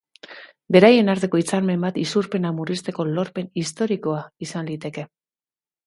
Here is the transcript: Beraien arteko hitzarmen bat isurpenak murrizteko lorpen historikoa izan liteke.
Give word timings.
Beraien 0.75 1.11
arteko 1.13 1.41
hitzarmen 1.41 1.85
bat 1.85 2.01
isurpenak 2.05 2.57
murrizteko 2.63 3.09
lorpen 3.13 3.55
historikoa 3.65 4.27
izan 4.49 4.73
liteke. 4.75 5.11